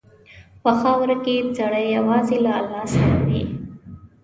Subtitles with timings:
[0.63, 3.43] په خاوره کې سړی یوازې له الله سره وي.